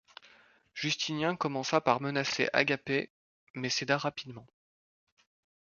Justinien 0.73 1.35
commença 1.35 1.79
par 1.79 2.01
menacer 2.01 2.49
Agapet, 2.53 3.11
mais 3.53 3.69
céda 3.69 3.99
rapidement. 3.99 4.47